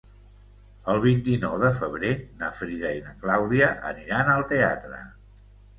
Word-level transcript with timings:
El 0.93 1.01
vint-i-nou 1.03 1.53
de 1.65 1.69
febrer 1.81 2.15
na 2.41 2.49
Frida 2.61 2.95
i 3.01 3.05
na 3.11 3.15
Clàudia 3.27 3.73
aniran 3.95 4.35
al 4.39 4.49
teatre. 4.55 5.09